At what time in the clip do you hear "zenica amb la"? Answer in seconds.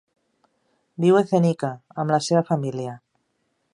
1.31-2.21